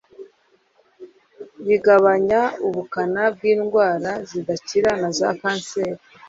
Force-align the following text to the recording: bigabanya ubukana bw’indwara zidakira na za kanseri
bigabanya 1.65 2.41
ubukana 2.67 3.23
bw’indwara 3.33 4.11
zidakira 4.29 4.91
na 5.01 5.09
za 5.17 5.29
kanseri 5.39 6.01